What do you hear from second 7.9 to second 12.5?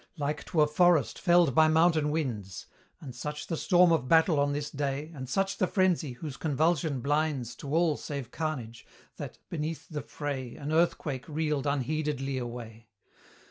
save carnage, that, beneath the fray, An earthquake reeled unheededly